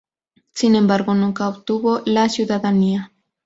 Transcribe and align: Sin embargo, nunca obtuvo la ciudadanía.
Sin 0.51 0.73
embargo, 0.75 1.13
nunca 1.13 1.47
obtuvo 1.47 2.01
la 2.07 2.27
ciudadanía. 2.27 3.11